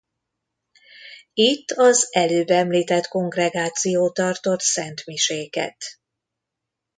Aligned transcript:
Itt 1.33 1.71
az 1.71 2.07
előbb 2.13 2.49
említett 2.49 3.07
Kongregáció 3.07 4.09
tartott 4.11 4.61
szentmiséket. 4.61 5.77